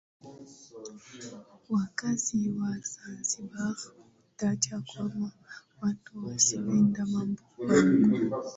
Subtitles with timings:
[1.69, 3.75] Wakazi wa Zanzibar
[4.23, 5.31] hutajwa Kama
[5.81, 8.35] watu wasipenda mambo magumu